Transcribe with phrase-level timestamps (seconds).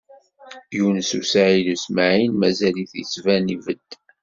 [0.77, 3.89] Yunes u Saɛid u Smaɛil, mazal-it yettban ibedd.